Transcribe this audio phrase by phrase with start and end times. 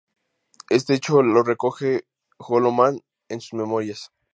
[0.71, 2.05] Este hecho lo recoge
[2.39, 4.11] Golo Mann en sus memorias.